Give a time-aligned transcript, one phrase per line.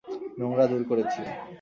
[0.39, 1.21] নোংরা দূর করেছি।